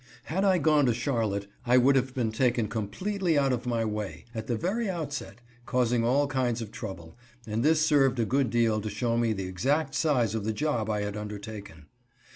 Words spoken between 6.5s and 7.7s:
of trouble, and